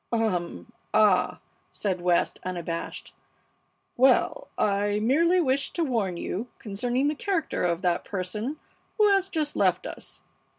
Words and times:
"Um! 0.11 0.73
Ah!" 0.95 1.41
said 1.69 2.01
West, 2.01 2.39
unabashed. 2.43 3.13
"Well, 3.95 4.47
I 4.57 4.97
merely 4.99 5.39
wished 5.39 5.75
to 5.75 5.83
warn 5.83 6.17
you 6.17 6.47
concerning 6.57 7.07
the 7.07 7.13
character 7.13 7.63
of 7.63 7.83
that 7.83 8.03
person 8.03 8.57
who 8.97 9.09
has 9.09 9.29
just 9.29 9.55
left 9.55 9.85
us. 9.85 10.23